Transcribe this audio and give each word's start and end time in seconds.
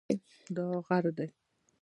دا 0.55 0.65
غر 0.87 1.05
دی 1.17 1.27